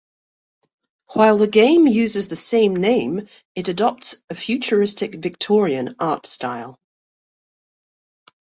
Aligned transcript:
While 1.13 1.37
the 1.37 1.47
game 1.47 1.85
uses 1.85 2.27
the 2.27 2.35
same 2.35 2.75
name, 2.75 3.27
it 3.53 3.67
adopts 3.67 4.15
a 4.31 4.33
futuristic, 4.33 5.13
Victorian 5.13 5.93
art 5.99 6.25
style. 6.25 6.79